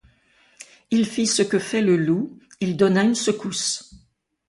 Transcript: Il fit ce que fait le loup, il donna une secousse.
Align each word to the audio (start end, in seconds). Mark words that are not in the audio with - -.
Il 0.89 1.05
fit 1.05 1.27
ce 1.27 1.43
que 1.43 1.59
fait 1.59 1.83
le 1.83 1.95
loup, 1.95 2.39
il 2.59 2.75
donna 2.75 3.03
une 3.03 3.13
secousse. 3.13 3.93